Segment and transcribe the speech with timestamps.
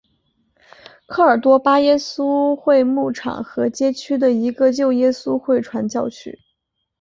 [1.05, 6.39] 科尔多巴耶稣会牧场和街区的一个旧耶稣会传教区。